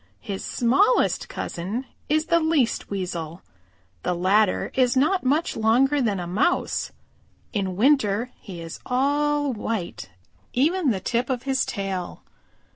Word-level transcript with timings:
His 0.21 0.43
smallest 0.43 1.29
cousin 1.29 1.85
is 2.09 2.25
the 2.25 2.39
Least 2.39 2.89
Weasel. 2.89 3.43
The 4.01 4.15
latter 4.15 4.71
is 4.73 4.97
not 4.97 5.23
much 5.23 5.55
longer 5.55 6.01
than 6.01 6.19
a 6.19 6.25
Mouse. 6.25 6.91
In 7.53 7.75
winter 7.75 8.31
he 8.39 8.61
is 8.63 8.79
all 8.83 9.53
white, 9.53 10.09
even 10.53 10.89
the 10.89 10.99
tip 11.01 11.29
of 11.29 11.43
his 11.43 11.63
tail. 11.67 12.23